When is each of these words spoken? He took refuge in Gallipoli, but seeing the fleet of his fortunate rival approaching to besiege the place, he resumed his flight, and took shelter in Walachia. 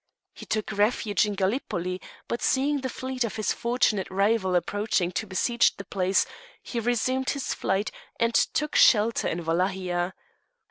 He 0.33 0.47
took 0.47 0.71
refuge 0.71 1.27
in 1.27 1.35
Gallipoli, 1.35 2.01
but 2.27 2.41
seeing 2.41 2.81
the 2.81 2.89
fleet 2.89 3.23
of 3.23 3.35
his 3.35 3.53
fortunate 3.53 4.09
rival 4.09 4.55
approaching 4.55 5.11
to 5.11 5.27
besiege 5.27 5.77
the 5.77 5.85
place, 5.85 6.25
he 6.63 6.79
resumed 6.79 7.29
his 7.29 7.53
flight, 7.53 7.91
and 8.19 8.33
took 8.33 8.75
shelter 8.75 9.27
in 9.27 9.45
Walachia. 9.45 10.15